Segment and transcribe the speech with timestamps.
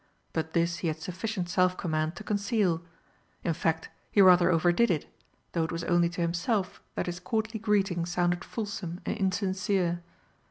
[0.33, 2.81] But this he had sufficient self command to conceal.
[3.43, 5.05] In fact, he rather overdid it,
[5.51, 10.01] though it was only to himself that his courtly greeting sounded fulsome and insincere.